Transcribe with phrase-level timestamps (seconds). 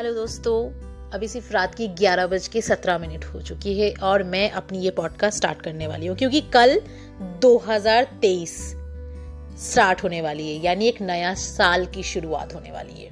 [0.00, 0.58] Hello दोस्तों,
[1.12, 4.78] अभी सिर्फ़ रात की ग्यारह बज के सत्रह मिनट हो चुकी है और मैं अपनी
[4.78, 6.80] ये पॉडकास्ट स्टार्ट करने वाली हूँ क्योंकि कल
[7.42, 8.54] 2023
[9.62, 13.10] स्टार्ट होने वाली है, यानी एक नया साल की शुरुआत होने वाली है।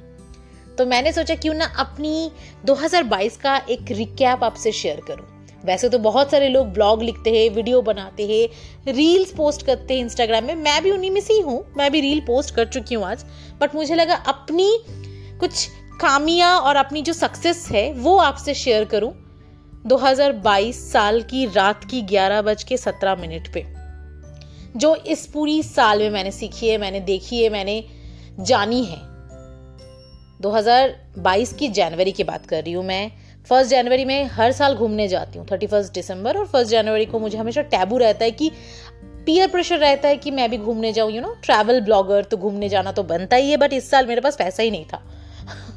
[0.77, 2.31] तो मैंने सोचा क्यों ना अपनी
[2.65, 5.27] 2022 का एक रिकैप आपसे शेयर करूँ।
[5.65, 10.01] वैसे तो बहुत सारे लोग ब्लॉग लिखते हैं वीडियो बनाते हैं रील्स पोस्ट करते हैं
[10.01, 12.95] इंस्टाग्राम में। मैं भी उन्हीं में से ही हूँ, मैं भी रील पोस्ट कर चुकी
[12.95, 13.25] हूँ आज।
[13.61, 14.79] बट मुझे लगा अपनी
[15.41, 15.69] कुछ
[16.01, 19.13] खामियाँ और अपनी जो सक्सेस है, वो आपसे शेयर करूँ।
[19.87, 23.67] 2022 साल की रात की ग्यारह बज के सत्रह मिनट पे।
[24.79, 27.85] जो इस पूरी साल में मैंने सीखी है, मैंने देखी है, मैंने
[28.41, 28.99] जानी है।
[30.41, 33.13] 2022 की जनवरी की बात कर रही हूँ मैं।
[33.49, 37.19] फ़र्स्ट जनवरी में हर साल घूमने जाती हूँ। थर्टी फ़र्स्ट दिसंबर और फ़र्स्ट जनवरी को
[37.19, 38.51] मुझे हमेशा टैबू रहता है कि
[39.27, 42.69] पीयर प्रेशर रहता है कि मैं भी घूमने जाऊँ यू नो ट्रैवल ब्लॉगर तो घूमने
[42.69, 45.03] जाना तो बनता ही है बट इस साल मेरे पास पैसा ही नहीं था।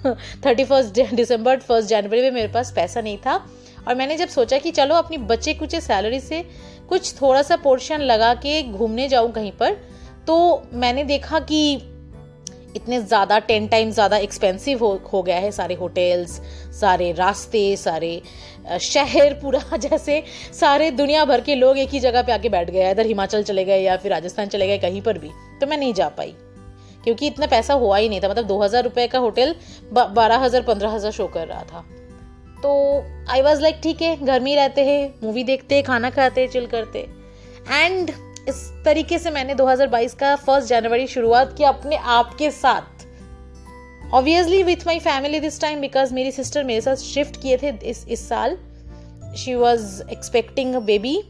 [0.05, 3.35] थर्टी फ़र्स्ट दिसंबर, फ़र्स्ट जनवरी में मेरे पास पैसा नहीं था।
[3.87, 6.43] और मैंने जब सोचा कि चलो अपनी बच्चे कुछ सैलरी से
[6.89, 9.77] कुछ थोड़ा सा पोर्शन लगा के घूमने जाऊँ कहीं पर
[10.27, 11.61] तो मैंने देखा कि
[12.75, 16.39] इतने ज़्यादा, टेन टाइम ज़्यादा एक्सपेंसिव हो हो गया है सारे होटल्स,
[16.79, 18.21] सारे रास्ते, सारे
[18.81, 22.91] शहर पूरा जैसे सारे दुनिया भर के लोग एक ही जगह पे आके बैठ गए
[22.91, 25.93] इधर हिमाचल चले गए या फिर राजस्थान चले गए कहीं पर भी तो मैं नहीं
[25.93, 26.33] जा पाई।
[27.03, 29.55] क्योंकि इतना पैसा हुआ ही नहीं था। मतलब दो हज़ार रुपये का होटल
[29.93, 31.85] बारह हज़ार, पंद्रह हज़ार शो कर रहा था।
[32.63, 32.71] तो
[33.29, 36.47] आई वॉज़ लाइक ठीक है, घर में ही रहते हैं मूवी देखते हैं खाना खाते
[36.47, 36.99] चिल करते.
[37.71, 38.11] एंड
[38.49, 43.05] इस तरीके से मैंने 2022 का फ़र्स्ट जनवरी शुरुआत की अपने आप के साथ।
[44.13, 48.05] Obviously with my family this time because मेरी सिस्टर मेरे साथ शिफ्ट किए थे इस
[48.07, 48.57] इस साल।
[49.37, 51.21] She was expecting baby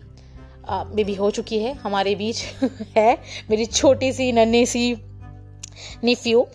[0.70, 2.44] baby हो चुकी है, हमारे बीच
[2.98, 3.18] है,
[3.50, 4.94] मेरी छोटी सी, नन्ही सी
[6.04, 6.46] निफ्यू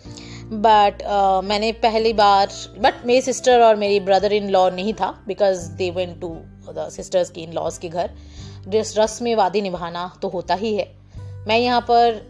[0.51, 5.09] बट uh, मैंने पहली बार बट मेरी सिस्टर और मेरी ब्रदर इन लॉ नहीं था
[5.27, 6.29] because they went to
[6.69, 8.09] the sisters की इन लॉज के घर.
[8.67, 10.87] जिस रस्म वादी निभाना तो होता ही है.
[11.47, 12.25] मैं यहाँ पर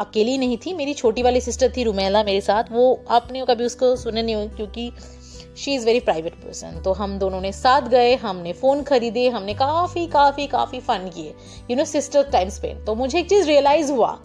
[0.00, 0.72] अकेली नहीं थी.
[0.74, 2.70] मेरी छोटी वाली सिस्टर थी रुमेला मेरे साथ.
[2.72, 4.90] वो आपने कभी उसको सुने नहीं क्योंकि
[5.58, 9.54] she is very private person तो हम दोनों ने साथ गए हमने फ़ोन खरीदे हमने
[9.54, 11.34] काफ़ी काफ़ी काफ़ी फ़न किए.
[11.70, 14.18] You know sister time spend तो मुझे एक चीज़ रियलाइज़ हुआ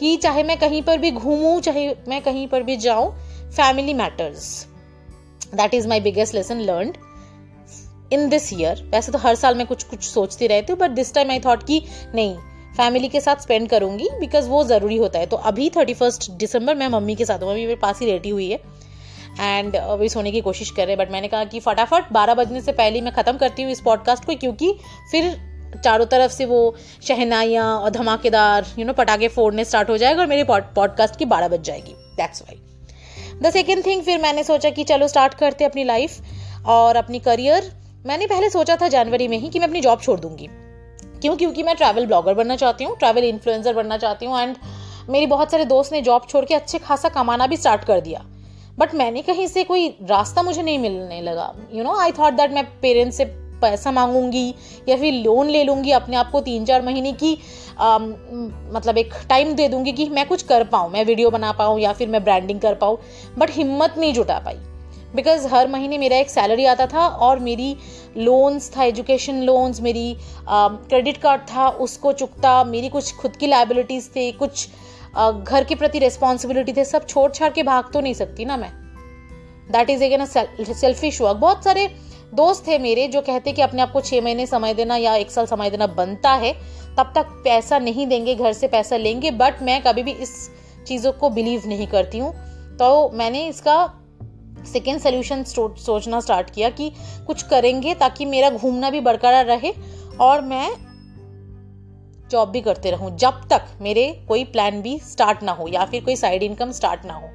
[0.00, 3.10] कि चाहे मैं कहीं पर भी घूमूं, चाहे मैं कहीं पर भी जाऊँ
[3.50, 4.66] family matters
[5.54, 6.92] that is my biggest lesson learn
[8.12, 11.14] in this year वैसे तो हर साल मैं कुछ कुछ सोचती रहती हूँ but this
[11.14, 11.82] time I thought कि
[12.14, 12.36] नहीं
[12.76, 16.74] फैमिली के साथ स्पेंड करूँगी बिकॉज़ वो ज़रूरी होता है। तो अभी थर्टी फ़र्स्ट दिसंबर
[16.74, 18.60] मैं मम्मी के साथ हूँ, मम्मी मेरे पास ही रहती हुई है।
[19.40, 22.60] एंड अभी सोने की कोशिश कर रहे हैं बट मैंने कहा कि फटाफट बारह बजने
[22.60, 24.72] से पहले मैं ख़त्म करती हूँ इस पॉडकास्ट को, क्योंकि
[25.10, 25.24] फिर
[25.76, 30.26] चारों तरफ़ से वो शहनाइयाँ और धमाकेदार यू नो पटाखे फोड़ने स्टार्ट हो जाएगा और
[30.26, 32.60] मेरे पॉडकास्ट की बारह बज जाएगी। That's why
[33.42, 37.70] the second thing फिर मैंने सोचा कि चलो स्टार्ट करते अपनी लाइफ और अपनी करियर
[38.06, 40.48] मैंने पहले सोचा था जनवरी में ही कि मैं अपनी जॉब छोड़ दूँगी।
[41.20, 41.36] क्यों?
[41.36, 44.56] क्योंकि मैं ट्रैवल ब्लॉगर बनना चाहती हूँ ट्रैवल इन्फ्लुएंसर बनना चाहती हूँ एंड
[45.08, 48.24] मेरी बहुत सारे दोस्त ने जॉब छोड़ के अच्छे खासा कमाना भी स्टार्ट कर दिया।
[48.78, 52.52] बट मैंने कहीं से कोई रास्ता मुझे नहीं मिलने लगा। You know I thought that
[52.52, 53.24] मैं पेरेंट्स से
[53.60, 54.54] पैसा मांगूँगी
[54.88, 57.36] या फिर लोन ले लूँगी अपने आप को तीन चार महीने की
[57.78, 61.78] आ, मतलब एक टाइम दे दूँगी कि मैं कुछ कर पाऊँ मैं वीडियो बना पाऊँ
[61.80, 62.98] या फिर मैं ब्रांडिंग कर पाऊँ
[63.38, 64.58] बट हिम्मत नहीं जुटा पाई।
[65.14, 67.74] बिकॉज़ हर महीने मेरा एक सैलरी आता था और मेरी
[68.16, 70.16] लोन्स था एजुकेशन लोन्स मेरी
[70.48, 74.68] क्रेडिट कार्ड था उसको चुकता मेरी कुछ खुद की लाइबिलिटीज़ थे कुछ
[75.16, 78.56] आ, घर के प्रति रिस्पॉन्सिबिलिटी थे सब छोड़ छाड़ के भाग तो नहीं सकती ना
[78.56, 78.70] मैं।
[79.72, 81.88] That is again selfish work बहुत सारे
[82.32, 85.30] दोस्त थे मेरे जो कहते कि अपने आप को छह महीने समय देना या एक
[85.30, 86.52] साल समय देना बनता है,
[86.98, 90.34] तब तक पैसा नहीं देंगे, घर से पैसा लेंगे बट मैं कभी भी इस
[90.86, 92.32] चीज़ों को बिलीव नहीं करती हूँ।
[92.76, 93.86] तो मैंने इसका
[94.66, 96.90] सेकेंड सोल्यूशन सोचना स्टार्ट किया कि
[97.26, 99.72] कुछ करेंगे ताकि मेरा घूमना भी बरकरार रहे
[100.20, 100.70] और मैं
[102.30, 106.04] जॉब भी करते रहूँ, जब तक मेरे कोई प्लान भी स्टार्ट ना हो या फिर
[106.04, 107.28] कोई साइड इनकम स्टार्ट ना हो।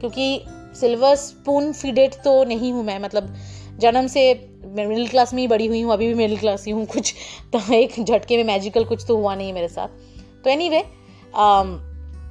[0.00, 0.44] क्योंकि
[0.80, 3.34] सिल्वर स्पून फीडेड तो नहीं हूँ मैं मतलब
[3.80, 4.32] जन्म से
[4.66, 7.14] मिडिल क्लास में ही बड़ी हुई हूँ अभी भी मिडिल क्लास ही हूँ कुछ
[7.52, 9.88] तो एक झटके में मैजिकल कुछ तो हुआ नहीं है मेरे साथ।
[10.44, 10.84] तो एनी anyway,
[11.34, 11.80] um,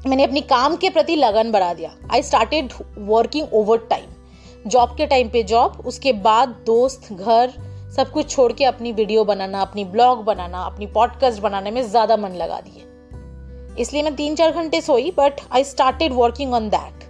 [0.07, 3.53] मैंने अपनी काम के प्रति लगन बढ़ा दिया। I started working
[3.89, 7.53] overtime job के टाइम पे जॉब उसके बाद दोस्त घर
[7.95, 12.17] सब कुछ छोड़ के अपनी वीडियो बनाना अपनी ब्लॉग बनाना अपनी पॉडकास्ट बनाने में ज़्यादा
[12.17, 17.03] मन लगा दिए। इसलिए मैं तीन चार घंटे सोई but I started working on that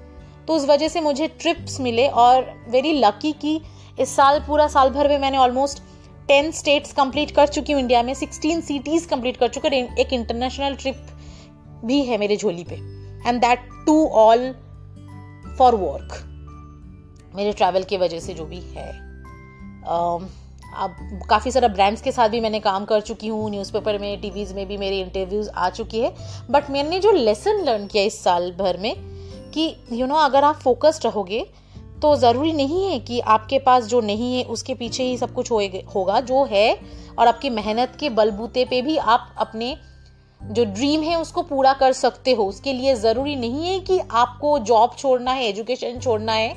[0.48, 3.60] तो उस वजह से मुझे ट्रिप्स मिले और वेरी लकी की
[4.00, 5.82] इस साल पूरा साल भर में मैंने ऑलमोस्ट
[6.28, 9.68] टेन स्टेट्स कंप्लीट कर चुकी हूँ इंडिया में सिक्सटीन सिटीज़ कंप्लीट कर चुके
[10.02, 11.08] एक इंटरनेशनल ट्रिप
[11.86, 12.76] भी है मेरे झोली पे।
[13.30, 14.52] And that too all
[15.58, 16.18] for work
[17.36, 18.90] मेरे ट्रैवल की वजह से जो भी है।
[20.74, 24.54] अब काफ़ी सारा ब्रांड्स के साथ भी मैंने काम कर चुकी हूँ न्यूज़पेपर में टीवीज़
[24.56, 26.14] में भी मेरे इंटरव्यूज़ आ चुकी है।
[26.52, 28.94] बट मैंने जो लेसन लर्न किया इस साल भर में
[29.54, 29.62] कि
[29.92, 31.46] यू you नो know, अगर आप फोकस्ड रहोगे
[32.02, 35.52] तो ज़रूरी नहीं है कि आपके पास जो नहीं है, उसके पीछे ही सब कुछ
[35.96, 36.80] होगा, जो है,
[37.20, 39.78] और आपकी मेहनत के बलबूते पे भी आप अपने
[40.42, 44.60] जो ड्रीम है, उसको पूरा कर सकते हो। उसके लिए ज़रूरी नहीं है कि आपको
[44.60, 46.56] जॉब छोड़ना है एजुकेशन छोड़ना है।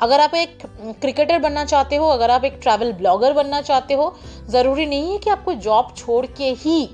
[0.00, 0.58] अगर आप एक
[1.00, 4.14] क्रिकेटर बनना चाहते हो, अगर आप एक ट्रैवल ब्लॉगर बनना चाहते हो,
[4.48, 6.84] ज़रूरी नहीं है कि आपको जॉब छोड़ के ही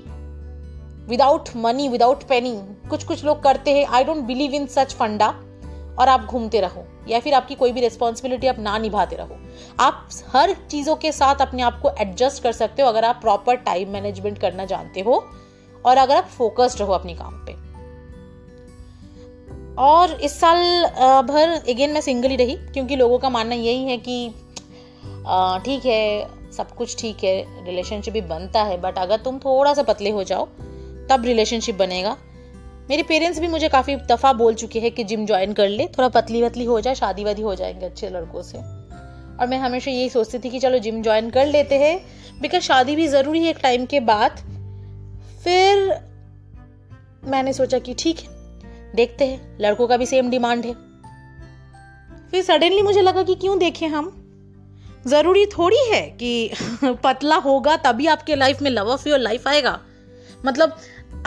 [1.09, 2.51] विदाउट मनी विदाउट पेनी
[2.89, 5.27] कुछ कुछ लोग करते हैं। आई डोंट बिलीव इन सच फंडा
[5.99, 9.37] और आप घूमते रहो। या फिर आपकी कोई भी रिस्पॉन्सिबिलिटी आप ना निभाते रहो।
[9.79, 13.55] आप हर चीज़ों के साथ अपने आप को एडजस्ट कर सकते हो अगर आप प्रॉपर
[13.61, 15.23] टाइम मैनेजमेंट करना जानते हो
[15.85, 17.57] और अगर आप फोकस्ड रहो अपने काम पे।
[19.79, 20.85] और इस साल
[21.25, 24.29] भर अगेन मैं सिंगल ही रही क्योंकि लोगों का मानना यही है कि
[25.65, 29.83] ठीक है, सब कुछ ठीक है रिलेशनशिप भी बनता है बट अगर तुम थोड़ा सा
[29.83, 30.45] पतले हो जाओ,
[31.09, 32.15] तब रिलेशनशिप बनेगा।
[32.89, 36.07] मेरे पेरेंट्स भी मुझे काफ़ी दफ़ा बोल चुके हैं कि जिम ज्वाइन कर ले, थोड़ा
[36.09, 38.57] पतली वतली हो जाए शादी वादी हो जाएँगे अच्छे लड़कों से।
[39.37, 42.05] और मैं हमेशा यही सोचती थी कि चलो जिम ज्वाइन कर लेते हैं
[42.41, 44.31] बिकॉज़ शादी भी ज़रूरी है एक टाइम के बाद।
[45.43, 45.99] फिर
[47.23, 48.27] मैंने सोचा कि ठीक है,
[48.95, 50.73] देखते हैं, लड़कों का भी सेम डिमांड है।
[52.31, 54.15] फिर सडनली मुझे लगा कि क्यों देखें हम?
[55.07, 56.51] ज़रूरी थोड़ी है कि
[56.85, 59.79] पतला होगा तभी आपके लाइफ में लव ऑफ़ योर लाइफ आएगा।
[60.45, 60.77] मतलब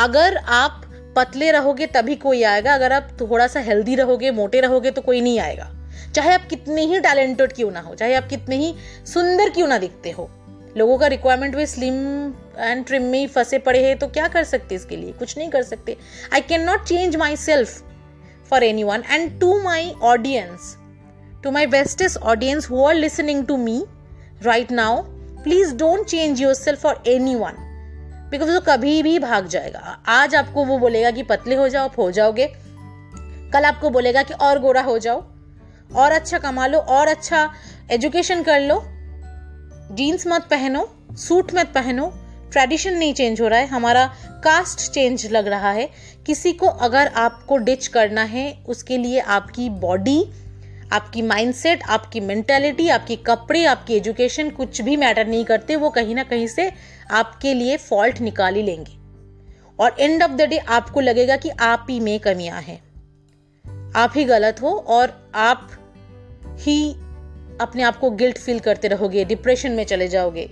[0.00, 0.82] अगर आप
[1.16, 5.20] पतले रहोगे तभी कोई आएगा। अगर आप थोड़ा सा हेल्दी रहोगे, मोटे रहोगे तो कोई
[5.20, 5.70] नहीं आएगा।
[6.14, 8.74] चाहे आप कितने ही टैलेंटेड क्यों ना हो, चाहे आप कितने ही
[9.06, 10.28] सुंदर क्यों ना दिखते हो।
[10.76, 11.94] लोगों का रिक्वायरमेंट भी स्लिम
[12.58, 15.12] एंड ट्रिम में ही फंसे पड़े हैं तो क्या कर सकते इसके लिए?
[15.12, 15.96] कुछ नहीं कर सकते।
[16.32, 17.82] I can not change myself
[18.50, 20.76] for anyone and to my audience
[21.44, 23.82] to my bestest audience who are listening to me
[24.42, 25.02] right now
[25.44, 27.02] please don't change yourself for
[27.34, 27.68] anyone
[28.32, 32.10] because वो कभी भी भाग जाएगा। आज आपको वो बोलेगा कि पतले हो जाओ हो
[32.10, 32.52] जाओगे।
[33.52, 35.24] कल आपको बोलेगा कि और गोरा हो जाओ।
[35.94, 37.52] और अच्छा कमा लो, और अच्छा
[37.90, 38.82] एजुकेशन कर लो।
[39.94, 42.12] जीन्स मत पहनो सूट मत पहनो।
[42.52, 45.90] ट्रेडिशन नहीं चेंज हो रहा है। हमारा कास्ट चेंज लग रहा है।
[46.26, 50.32] किसी को अगर आपको डिच करना है, उसके लिए आपकी बॉडी
[50.92, 56.14] आपकी माइंडसेट आपकी मेंटेलिटी आपकी कपड़े, आपकी एजुकेशन कुछ भी मैटर नहीं करते, वो कहीं
[56.14, 56.70] ना कहीं से
[57.10, 59.00] आपके लिए फॉल्ट निकाल ही लेंगे।
[59.78, 62.80] और एंड ऑफ़ द डे आपको लगेगा कि आप ही में कमियाँ हैं।
[63.96, 65.68] आप ही गलत हो और आप
[66.60, 66.92] ही
[67.60, 70.48] अपने आप को गिल्ट फील करते रहोगे डिप्रेशन में चले जाओगे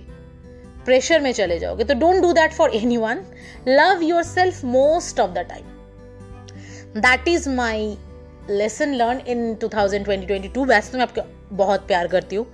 [0.85, 3.23] प्रेशर में चले जाओगे। तो don't do that for anyone
[3.67, 7.97] love yourself most of the time that is my
[8.49, 11.21] lesson learn in 2020-22 वैसे तो मैं आपको
[11.55, 12.45] बहुत प्यार करती हूँ।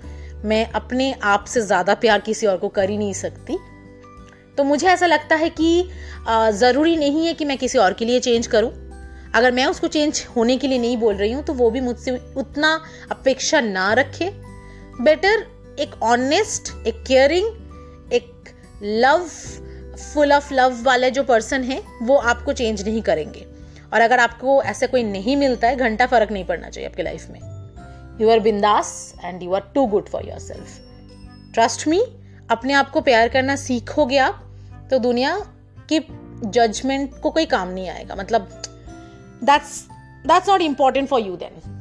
[0.46, 3.58] मैं अपने आप से ज़्यादा प्यार किसी और को कर ही नहीं सकती।
[4.58, 5.90] तो मुझे ऐसा लगता है कि
[6.54, 8.72] ज़रूरी नहीं है कि मैं किसी और के लिए चेंज करूँ।
[9.36, 12.12] अगर मैं उसको चेंज होने के लिए नहीं बोल रही हूँ तो वो भी मुझसे
[12.38, 12.74] उतना
[13.12, 14.30] अपेक्षा ना रखे।
[15.02, 15.46] बेटर
[15.80, 18.50] एक ऑनेस्ट एक केयरिंग एक
[18.84, 19.28] लव
[19.98, 23.46] फुल ऑफ़ लव वाले जो पर्सन है, वो आपको चेंज नहीं करेंगे।
[23.94, 27.30] और अगर आपको ऐसे कोई नहीं मिलता है, घंटा फ़र्क नहीं पड़ना चाहिए आपकी लाइफ
[27.30, 27.40] में।
[28.22, 30.80] यू आर बिंदास and you are too good for yourself
[31.54, 32.02] trust me
[32.50, 34.44] अपने आप को प्यार करना सीखोगे आप
[34.92, 35.38] तो दुनिया
[35.92, 36.00] की
[36.46, 38.48] जजमेंट को कोई काम नहीं आएगा। मतलब
[39.44, 39.82] that's
[40.28, 41.76] that's not important for you then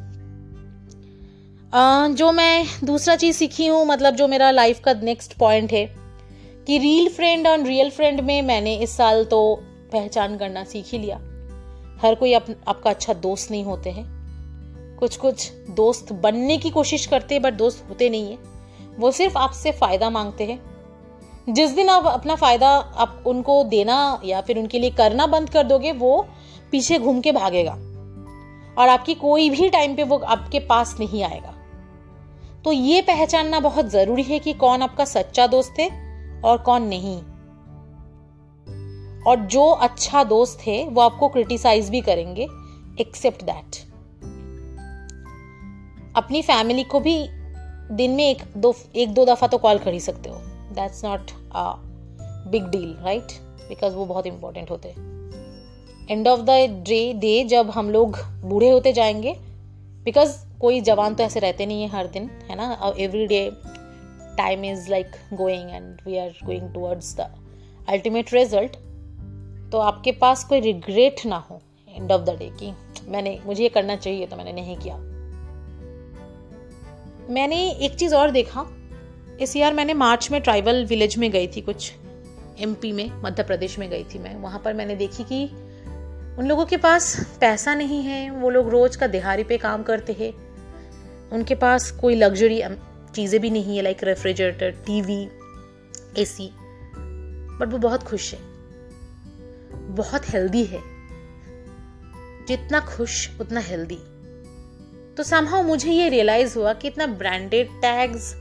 [2.15, 5.87] जो मैं दूसरा चीज़ सीखी हूँ मतलब जो मेरा लाइफ का नेक्स्ट पॉइंट है,
[6.67, 9.41] कि रियल फ्रेंड और रियल फ्रेंड में मैंने इस साल तो
[9.93, 11.19] पहचान करना सीख ही लिया।
[12.03, 14.17] हर कोई आप, आपका अच्छा दोस्त नहीं होते हैं।
[15.01, 18.39] कुछ कुछ दोस्त बनने की कोशिश करते हैं बट दोस्त होते नहीं है।
[18.99, 20.77] वो सिर्फ़ आपसे फ़ायदा मांगते हैं।
[21.49, 25.63] जिस दिन आप अपना फ़ायदा आप उनको देना या फिर उनके लिए करना बंद कर
[25.63, 26.27] दोगे वो
[26.71, 27.73] पीछे घूम के भागेगा।
[28.79, 31.55] और आपकी कोई भी टाइम पे वो आपके पास नहीं आएगा।
[32.65, 35.91] तो ये पहचानना बहुत ज़रूरी है कि कौन आपका सच्चा दोस्त है
[36.45, 37.23] और कौन नहीं।
[39.27, 42.49] और जो अच्छा दोस्त है, वो आपको क्रिटिसाइज भी करेंगे
[43.01, 43.85] एक्सेप्ट दैट
[46.17, 47.17] अपनी फैमिली को भी
[47.91, 50.37] दिन में एक दो एक दो दफ़ा तो कॉल कर ही सकते हो.
[50.75, 51.73] That's not a
[52.51, 53.33] big deal right
[53.69, 55.05] because वो बहुत इंपॉर्टेंट होते हैं.
[56.11, 56.51] End of the
[56.89, 59.37] day day जब हम लोग बूढ़े होते जाएँगे
[60.05, 62.95] बिकॉज़ कोई जवान तो ऐसे रहते नहीं है हर दिन, है ना?
[62.99, 63.51] Every day
[64.37, 67.31] time is like going and we are going towards the
[67.89, 68.77] ultimate result
[69.73, 72.73] तो आपके पास कोई रिग्रेट ना हो एंड ऑफ़ द डे कि।
[73.09, 74.97] मैंने, मुझे ये करना चाहिए तो मैंने नहीं किया।
[77.31, 78.67] मैंने एक चीज़ और देखा,
[79.41, 81.93] इस ईयर मैंने मार्च में ट्राइबल विलेज में गई थी कुछ
[82.61, 85.45] एमपी में, मध्य प्रदेश में गई थी मैं। वहाँ पर मैंने देखी कि
[86.39, 90.13] उन लोगों के पास पैसा नहीं है, वो लोग रोज का दिहाड़ी पे काम करते
[90.13, 90.33] हैं।
[91.31, 92.63] उनके पास कोई लग्जरी
[93.15, 95.23] चीज़ें भी नहीं है like refrigerator TV
[96.19, 96.51] AC
[97.59, 98.56] but वो बहुत खुश है।
[99.97, 100.81] बहुत हेल्दी है।
[102.49, 103.99] जितना खुश, उतना हेल्दी
[105.17, 108.35] तो समहाउ मुझे ये रियलाइज़ हुआ कि इतना ब्रांडेड टैग्स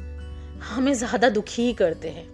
[0.64, 2.26] हमें ज़्यादा दुखी ही करते हैं।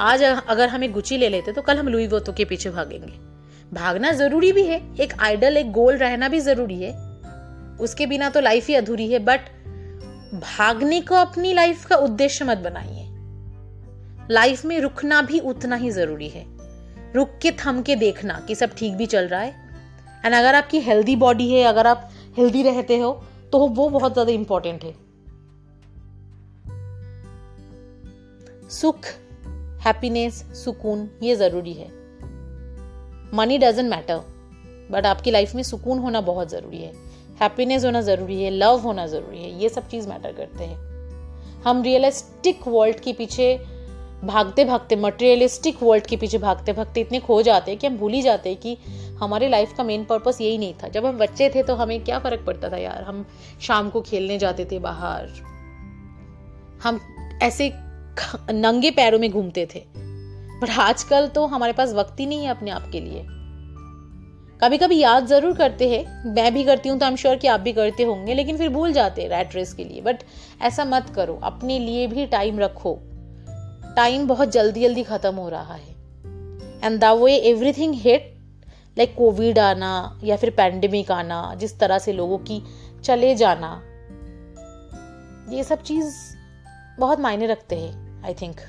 [0.00, 3.12] आज अगर हमें गुची ले लेते तो कल हम लुई वोतो के पीछे भागेंगे।
[3.72, 6.92] भागना ज़रूरी भी है, एक आइडल एक गोल रहना भी ज़रूरी है।
[7.80, 9.40] उसके बिना तो लाइफ ही अधूरी है बट
[10.34, 13.02] भागने को अपनी लाइफ का उद्देश्य मत बनाइए।
[14.30, 16.44] लाइफ में रुकना भी उतना ही ज़रूरी है।
[17.16, 19.54] रुक के थम के देखना कि सब ठीक भी चल रहा है।
[20.24, 22.08] एंड अगर आपकी हेल्दी बॉडी है, अगर आप
[22.38, 23.12] हेल्दी रहते हो
[23.52, 24.94] तो वो बहुत ज़्यादा इंपॉर्टेंट है।
[28.70, 29.06] सुख
[29.84, 31.88] हैप्पीनेस सुकून, ये ज़रूरी है।
[33.34, 34.20] मनी डजेंट मैटर
[34.90, 36.92] बट आपकी लाइफ में सुकून होना बहुत ज़रूरी है।
[37.40, 41.82] हैप्पीनेस होना ज़रूरी है लव होना ज़रूरी है, ये सब चीज़ मैटर करते हैं। हम
[41.82, 43.54] रियलिस्टिक वर्ल्ड के पीछे
[44.24, 48.12] भागते भागते मटेरियलिस्टिक वर्ल्ड के पीछे भागते भागते इतने खो जाते हैं कि हम भूल
[48.12, 48.76] ही जाते हैं कि
[49.20, 52.18] हमारे लाइफ का मेन पर्पस यही नहीं था। जब हम बच्चे थे तो हमें क्या
[52.18, 53.02] फ़र्क पड़ता था यार?
[53.02, 53.24] हम
[53.60, 55.28] शाम को खेलने जाते थे बाहर।
[56.82, 57.00] हम
[57.42, 57.72] ऐसे
[58.50, 59.84] नंगे पैरों में घूमते थे।
[60.60, 63.22] पर आजकल तो हमारे पास वक्त ही नहीं है अपने आप के लिए।
[64.60, 67.48] कभी कभी याद ज़रूर करते हैं। मैं भी करती हूँ तो आई एम श्योर कि
[67.48, 70.22] आप भी करते होंगे, लेकिन फिर भूल जाते हैं रैट रेस के लिए। बट
[70.62, 72.98] ऐसा मत करो। अपने लिए भी टाइम रखो।
[73.96, 75.94] टाइम बहुत जल्दी जल्दी खत्म हो रहा है।
[76.82, 78.32] And the way everything hit
[78.96, 82.62] like COVID आना या फिर पैंडमिक आना, जिस तरह से लोगों की
[83.04, 83.70] चले जाना,
[85.50, 86.14] ये सब चीज़
[86.98, 88.60] बहुत मायने रखते हैं आई थिंक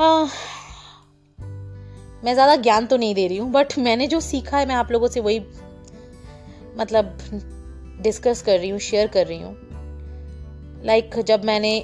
[0.00, 0.28] हाँ
[2.24, 4.92] मैं ज़्यादा ज्ञान तो नहीं दे रही हूँ बट मैंने जो सीखा है, मैं आप
[4.92, 5.40] लोगों से वही
[6.78, 7.18] मतलब
[8.02, 9.69] डिस्कस कर रही हूँ शेयर कर रही हूँ।
[10.84, 11.76] लाइक like, जब मैंने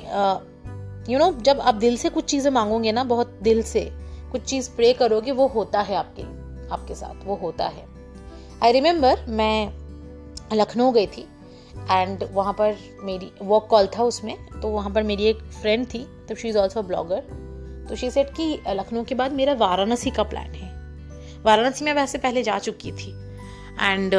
[1.11, 3.89] यू नो you know, जब आप दिल से कुछ चीज़ें मांगोगे ना बहुत दिल से
[4.33, 6.23] कुछ चीज़ प्रे करोगे वो होता है आपके
[6.75, 7.85] आपके साथ वो होता है।
[8.63, 9.73] आई रिमेम्बर मैं
[10.53, 11.27] लखनऊ गई थी
[11.91, 16.07] एंड वहाँ पर मेरी वॉक कॉल था उसमें तो वहाँ पर मेरी एक फ्रेंड थी
[16.29, 17.21] तो शी इज़ ऑल्सो ब्लॉगर
[17.89, 20.75] तो शी सेट कि लखनऊ के बाद मेरा वाराणसी का प्लान है।
[21.45, 23.11] वाराणसी में वैसे पहले जा चुकी थी
[23.83, 24.15] and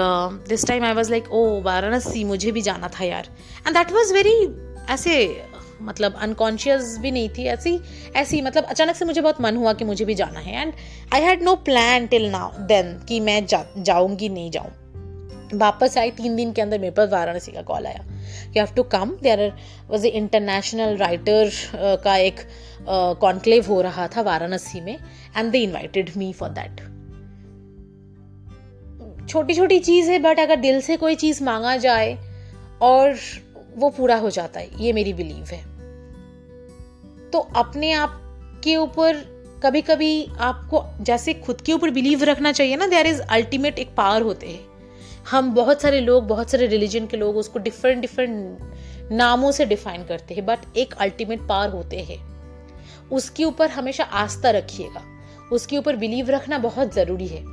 [0.47, 3.27] this time I was like oh Varanasi मुझे भी जाना था यार।
[3.67, 4.35] एंड दैट वॉज़ वेरी
[4.89, 5.43] ऐसे
[5.81, 7.79] मतलब अनकॉन्शियस भी नहीं थी ऐसी
[8.15, 10.73] ऐसी मतलब अचानक से मुझे बहुत मन हुआ कि मुझे भी जाना है and
[11.13, 14.71] I had no plan till now then कि मैं जा, जाऊँगी नहीं जाऊँ।
[15.53, 18.03] वापस आई तीन दिन के अंदर मेरे पास वाराणसी का कॉल आया
[18.47, 19.51] you have to come there
[19.89, 21.51] was a international writer
[22.03, 22.39] का एक
[22.87, 24.97] कॉन्क्लेव uh, हो रहा था वाराणसी में
[25.37, 26.85] and they invited me for that
[29.29, 32.17] छोटी छोटी चीज़ है बट अगर दिल से कोई चीज़ मांगा जाए
[32.81, 33.15] और
[33.77, 35.63] वो पूरा हो जाता है, ये मेरी बिलीव है।
[37.29, 38.21] तो अपने आप
[38.63, 43.21] के ऊपर कभी कभी आपको, जैसे खुद के ऊपर बिलीव रखना चाहिए ना देर इज़
[43.21, 44.65] अल्टीमेट एक पावर होते हैं।
[45.31, 48.59] हम बहुत सारे लोग, बहुत सारे रिलीजन के लोग उसको डिफरेंट डिफरेंट
[49.11, 52.37] नामों से डिफाइन करते हैं बट एक अल्टीमेट पावर होते हैं।
[53.11, 55.03] उसके ऊपर हमेशा आस्था रखिएगा।
[55.51, 57.43] उसके ऊपर बिलीव रखना बहुत ज़रूरी है।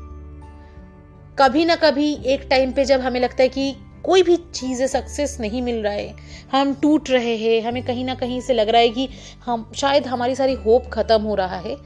[1.38, 5.37] कभी ना कभी एक टाइम पे जब हमें लगता है कि कोई भी चीज़ सक्सेस
[5.41, 6.15] नहीं मिल रहा है।
[6.53, 9.09] हम टूट रहे हैं, हमें कहीं ना कहीं से लग रहा है कि
[9.45, 11.77] हम, शायद हमारी सारी होप खत्म हो रहा है।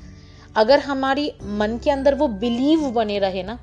[0.57, 3.59] अगर हमारी मन के अंदर वो बिलीव बने रहे ना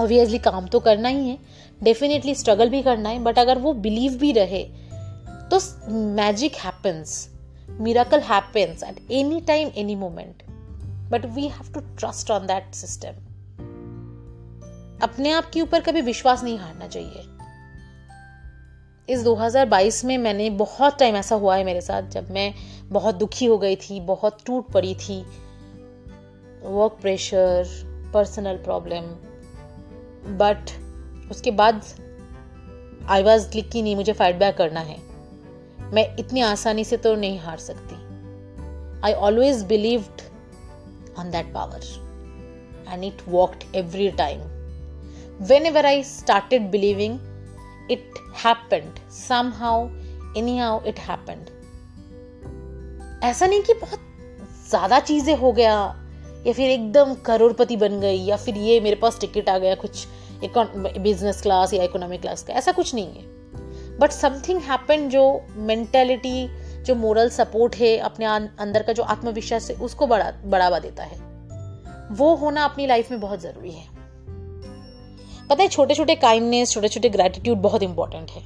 [0.00, 1.38] ऑब्वियसली काम तो करना ही है
[1.82, 4.62] डेफिनेटली स्ट्रगल भी करना है बट अगर वो बिलीव भी रहे
[5.50, 5.60] तो
[5.92, 7.28] magic happens
[7.80, 10.42] miracle happens at any time any moment
[11.10, 13.12] but we have to trust on that system
[15.02, 17.31] अपने आप के ऊपर कभी विश्वास नहीं हारना चाहिए।
[19.08, 22.54] इस 2022 में मैंने बहुत टाइम ऐसा हुआ है मेरे साथ जब मैं
[22.88, 25.20] बहुत दुखी हो गई थी, बहुत टूट पड़ी थी।
[26.64, 27.64] Work pressure
[28.14, 29.06] personal problem
[30.38, 30.70] but
[31.30, 31.82] उसके बाद
[33.08, 34.96] आई वॉज़ क्लिक की नहीं, मुझे फाइट बैक करना है।
[35.92, 37.94] मैं इतनी आसानी से तो नहीं हार सकती।
[39.04, 40.22] I always believed
[41.18, 41.80] on that power
[42.88, 44.40] and it worked every time
[45.66, 47.18] whenever I started believing
[49.56, 49.88] somehow
[50.58, 51.50] anyhow it happened
[53.24, 54.00] ऐसा नहीं कि बहुत
[54.70, 55.74] ज़्यादा चीज़ें हो गया,
[56.46, 60.06] या फिर एकदम करोड़पति बन गई, या फिर ये मेरे पास टिकट आ गया कुछ
[60.44, 63.22] बिज़नेस क्लास या इकोनॉमिक क्लास का। ऐसा कुछ नहीं है।
[63.98, 65.24] बट समथिंग हैपन जो
[65.56, 66.48] मेंटेलिटी
[66.84, 71.18] जो मोरल सपोर्ट है, अपने अंदर का जो आत्मविश्वास है, उसको बढ़ा, बढ़ावा देता है।
[72.12, 74.01] वो होना अपनी लाइफ में बहुत ज़रूरी है।
[75.52, 78.42] पता है छोटे छोटे काइंडनेस छोटे छोटे ग्रेटिट्यूड बहुत इंपॉर्टेंट है।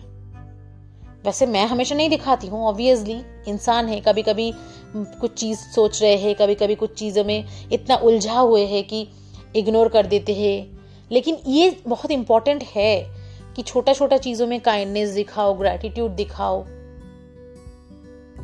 [1.25, 4.53] वैसे मैं हमेशा नहीं दिखाती हूँ ऑब्वियसली इंसान है कभी कभी
[4.97, 9.09] कुछ चीज़ सोच रहे हैं कभी कभी कुछ चीज़ों में इतना उलझा हुए है कि
[9.57, 10.79] इग्नोर कर देते हैं।
[11.13, 13.07] लेकिन ये बहुत इंपॉर्टेंट है
[13.57, 16.65] कि छोटा छोटा चीज़ों में काइंडनेस दिखाओ ग्रेटिट्यूड दिखाओ।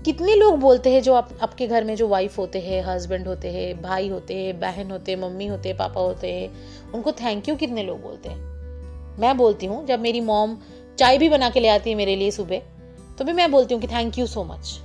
[0.02, 3.50] कितने लोग बोलते हैं जो आप, आपके घर में जो वाइफ होते हैं हस्बैंड होते
[3.50, 6.50] हैं, भाई होते हैं, बहन होते हैं, मम्मी होते हैं, पापा होते हैं,
[6.92, 8.51] उनको थैंक यू कितने लोग बोलते हैं?
[9.20, 10.56] मैं बोलती हूँ, जब मेरी मॉम
[10.98, 12.62] चाय भी बना के ले आती है मेरे लिए सुबह
[13.18, 14.78] तो भी मैं बोलती हूँ कि thank you so much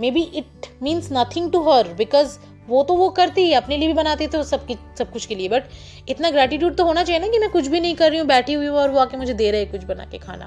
[0.10, 3.94] maybe it means nothing to her because वो तो वो करती है, अपने लिए भी
[3.94, 4.66] बनाती तो सब
[4.98, 5.48] सब कुछ के लिए.
[5.48, 5.64] बट
[6.08, 8.52] इतना ग्रेटिट्यूड तो होना चाहिए ना कि मैं कुछ भी नहीं कर रही हूँ, बैठी
[8.52, 10.46] हुई हूँ और वो आके मुझे दे रहे कुछ बना के खाना.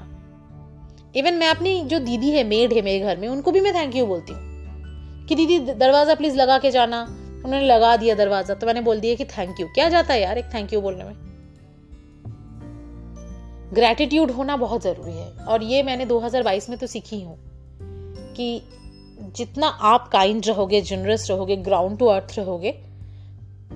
[1.16, 3.96] इवन मैं अपनी जो दीदी है मेड है मेरे घर में, उनको भी मैं थैंक
[3.96, 5.26] यू बोलती हूँ.
[5.28, 7.02] कि दीदी दरवाज़ा प्लीज़ लगा के जाना.
[7.36, 10.38] उन्होंने लगा दिया दरवाज़ा तो मैंने बोल दिया कि थैंक यू क्या जाता है यार
[10.38, 11.14] एक थैंक यू बोलने में?
[13.74, 17.36] ग्रेटिट्यूड होना बहुत ज़रूरी है। और ये मैंने 2022 में तो सीखी हूँ
[18.36, 18.62] कि
[19.36, 22.70] जितना आप काइंड रहोगे जनरस रहोगे ग्राउंड टू अर्थ रहोगे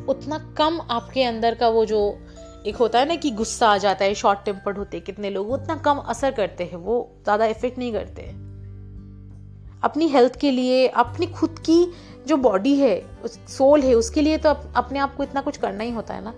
[0.08, 2.00] उतना कम आपके अंदर का वो जो
[2.66, 5.50] एक होता है ना कि गुस्सा आ जाता है शॉर्ट टेम्पर्ड होते हैं कितने लोग
[5.52, 8.38] उतना कम असर करते हैं वो ज़्यादा इफ़ेक्ट नहीं करते हैं।
[9.82, 11.84] अपनी हेल्थ के लिए अपनी खुद की
[12.26, 12.94] जो बॉडी है
[13.24, 16.14] उस सोल है उसके लिए तो अप, अपने आप को इतना कुछ करना ही होता
[16.14, 16.34] है ना।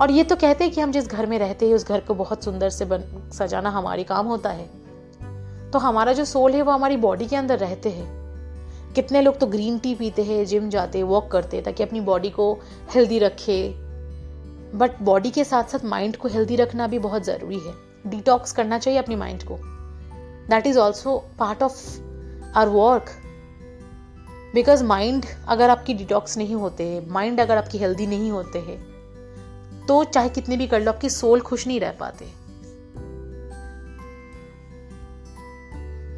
[0.00, 2.14] और ये तो कहते हैं कि हम जिस घर में रहते हैं, उस घर को
[2.14, 4.70] बहुत सुंदर से बन, सजाना हमारी काम होता है।
[5.70, 8.26] तो हमारा जो सोल है, वो हमारी बॉडी के अंदर रहते हैं।
[8.92, 12.00] कितने लोग तो ग्रीन टी पीते हैं जिम जाते हैं वॉक करते हैं ताकि अपनी
[12.00, 12.58] बॉडी को
[12.94, 13.74] हेल्दी रखे।
[14.74, 17.74] बट बॉडी के साथ साथ माइंड को हेल्दी रखना भी बहुत ज़रूरी है।
[18.06, 19.58] डिटॉक्स करना चाहिए अपनी माइंड को।
[20.50, 22.00] That is also part of
[22.54, 23.06] our work
[24.54, 28.95] because mind अगर आपकी डिटॉक्स नहीं होते हैं माइंड अगर आपकी हेल्दी नहीं होते हैं
[29.88, 32.24] तो चाहे कितने भी कर लो, आपकी सोल खुश नहीं रह पाते।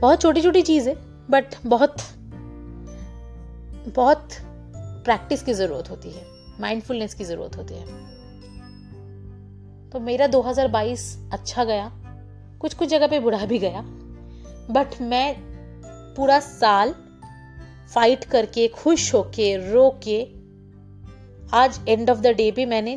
[0.01, 0.95] बहुत छोटी छोटी चीज़ है
[1.31, 1.97] बट बहुत
[3.95, 4.29] बहुत
[5.05, 6.27] प्रैक्टिस की ज़रूरत होती है
[6.61, 7.87] माइंडफुलनेस की ज़रूरत होती है।
[9.91, 11.91] तो मेरा 2022 अच्छा गया
[12.61, 13.81] कुछ कुछ जगह पे बुरा भी गया
[14.71, 15.37] बट मैं
[16.17, 16.95] पूरा साल
[17.95, 20.23] फाइट करके, खुश होके रो के
[21.53, 22.97] आज एंड ऑफ़ द डे पे मैंने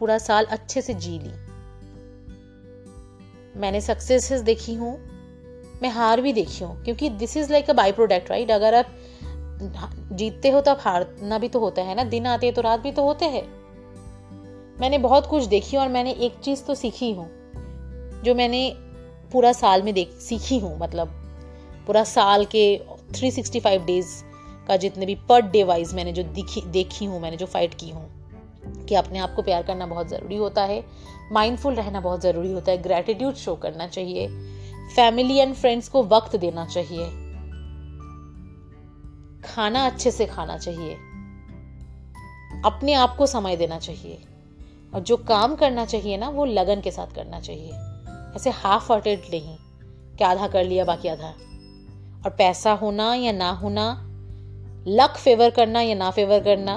[0.00, 1.32] पूरा साल अच्छे से जी ली।
[3.60, 4.96] मैंने सक्सेसेस देखी हूँ,
[5.82, 8.86] मैं हार भी देखी हूँ, क्योंकि this is like a byproduct right अगर आप
[10.12, 12.80] जीतते हो तो आप हारना भी तो होता है ना, दिन आते हैं तो रात
[12.80, 13.42] भी तो होते हैं।
[14.80, 17.28] मैंने बहुत कुछ देखी और मैंने एक चीज़ तो सीखी हूँ,
[18.24, 18.68] जो मैंने
[19.32, 21.08] पूरा साल में देख, सीखी हूँ मतलब
[21.86, 22.64] पूरा साल के
[23.12, 24.08] 365 डेज़
[24.68, 27.90] का जितने भी पर डे वाइज मैंने जो दिखी, देखी हूँ, मैंने जो फाइट की
[27.90, 28.08] हूँ।
[28.88, 30.84] कि अपने आप को प्यार करना बहुत ज़रूरी होता है
[31.32, 34.28] माइंडफुल रहना बहुत ज़रूरी होता है ग्रेटिट्यूड शो करना चाहिए
[34.96, 37.06] फैमिली एंड फ्रेंड्स को वक्त देना चाहिए,
[39.44, 40.94] खाना अच्छे से खाना चाहिए,
[42.64, 44.18] अपने आप को समय देना चाहिए,
[44.94, 47.72] और जो काम करना चाहिए ना, वो लगन के साथ करना चाहिए।
[48.36, 49.56] ऐसे हाफ़ हार्टेड नहीं
[50.16, 51.34] कि आधा कर लिया, बाकी आधा।
[52.26, 54.02] और पैसा होना या ना होना
[54.88, 56.76] लक फेवर करना या ना फेवर करना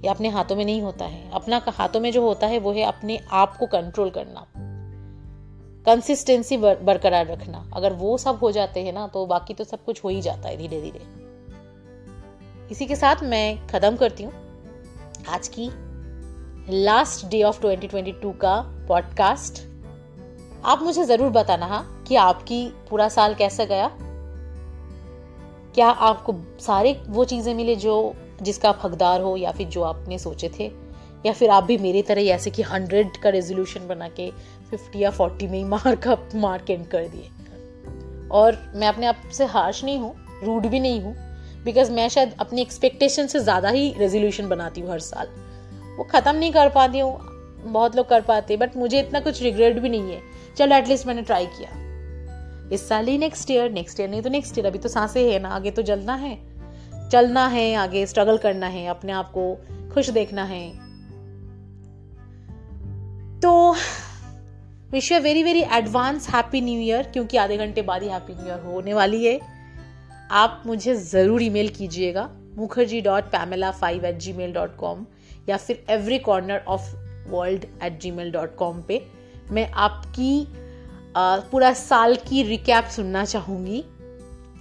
[0.00, 2.82] ये अपने हाथों में नहीं होता है। अपना हाथों में जो होता है, वो है
[2.82, 4.46] अपने आप को कंट्रोल करना।
[5.86, 10.04] कंसिस्टेंसी बरकरार रखना। अगर वो सब हो जाते हैं ना तो बाकी तो सब कुछ
[10.04, 11.00] हो ही जाता है धीरे धीरे
[12.70, 14.32] इसी के साथ मैं खत्म करती हूँ।
[15.28, 15.70] आज की
[16.82, 19.62] लास्ट डे ऑफ़ 2022 का पॉडकास्ट
[20.64, 23.90] आप मुझे ज़रूर बताना, हा, कि आपकी पूरा साल कैसा गया?
[25.74, 30.18] क्या आपको सारे वो चीज़ें मिले जो जिसका आप हकदार हो या फिर जो आपने
[30.18, 30.70] सोचे थे,
[31.26, 34.30] या फिर आप भी मेरी तरह ऐसे कि हंड्रेड का रेजोल्यूशन बना के
[34.70, 37.30] फिफ्टी या फोर्टी में ही मार्क का मार्क एंड कर दिए।
[38.30, 41.14] और मैं अपने आप से हार्श नहीं हूँ रूड भी नहीं हूँ
[41.64, 45.28] बिकॉज़ मैं शायद अपनी एक्सपेक्टेशन से ज़्यादा ही रेजोल्यूशन बनाती हूँ हर साल।
[45.96, 47.18] वो ख़त्म नहीं कर पाती हूँ,
[47.62, 50.20] बहुत लोग कर पाते बट मुझे इतना कुछ रिग्रेट भी नहीं है।
[50.56, 51.70] चलो एटलीस्ट मैंने ट्राई किया।
[52.72, 55.38] इस साल ही नेक्स्ट ईयर नेक्स्ट ईयर नहीं तो नेक्स्ट ईयर अभी तो साँसें है
[55.38, 56.36] ना, आगे तो जलना है।
[57.08, 59.54] चलना है, आगे स्ट्रगल करना है, अपने आप को
[59.94, 60.66] खुश देखना है।
[63.40, 63.74] तो
[64.92, 68.46] wish you very very advance happy new year क्योंकि आधे घंटे बाद ही हैप्पी न्यू
[68.46, 69.38] ईयर होने वाली है।
[70.32, 75.04] आप मुझे ज़रूर ईमेल कीजिएगा Mukherjee dot Pamela five at Gmail dot com
[75.48, 76.94] या फिर every corner of
[77.30, 79.00] world at Gmail dot com पे।
[79.50, 80.46] मैं आपकी
[81.16, 83.84] पूरा साल की रिकैप सुनना चाहूँगी।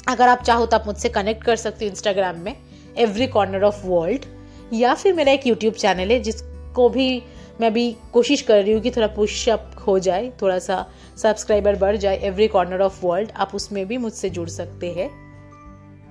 [0.07, 2.55] अगर आप चाहो तो आप मुझसे कनेक्ट कर सकते हो इंस्टाग्राम में
[2.97, 4.25] एवरी कॉर्नर ऑफ़ वर्ल्ड
[4.73, 7.23] या फिर मेरा एक यूट्यूब चैनल है, जिसको भी
[7.61, 10.85] मैं अभी कोशिश कर रही हूँ कि थोड़ा पुशअप हो जाए, थोड़ा सा
[11.17, 15.09] सब्सक्राइबर बढ़ जाए एवरी कॉर्नर ऑफ़ वर्ल्ड आप उसमें भी मुझसे जुड़ सकते हैं।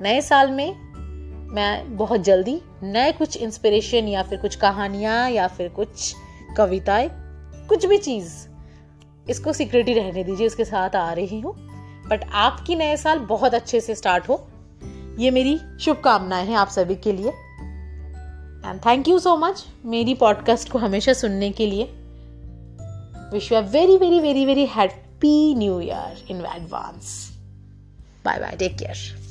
[0.03, 0.75] नए साल में
[1.55, 6.15] मैं बहुत जल्दी नए कुछ इंस्पिरेशन या फिर कुछ कहानियाँ या फिर कुछ
[6.57, 7.09] कविताएँ,
[7.69, 8.35] कुछ भी चीज़,
[9.31, 11.55] इसको सीक्रेट ही रहने दीजिए, इसके साथ आ रही हूँ।
[12.09, 14.49] बट आपकी नए साल बहुत अच्छे से स्टार्ट हो।
[15.19, 17.29] ये मेरी शुभकामनाएँ हैं आप सभी के लिए।
[18.71, 21.85] And thank you so much मेरी पॉडकास्ट को हमेशा सुनने के लिए।
[23.33, 27.37] Wish you very very very very happy new year in advance
[28.25, 29.26] bye bye take care